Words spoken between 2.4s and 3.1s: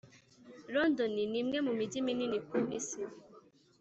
ku isi.